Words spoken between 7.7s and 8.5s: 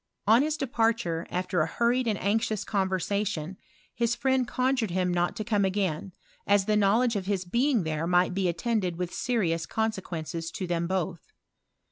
there might be